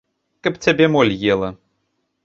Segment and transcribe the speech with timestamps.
[0.47, 1.49] Каб цябе моль ела.